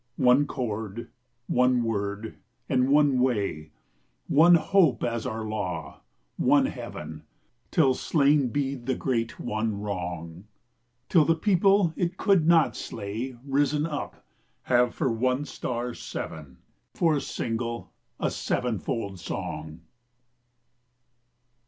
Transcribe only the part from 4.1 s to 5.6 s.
One hope as our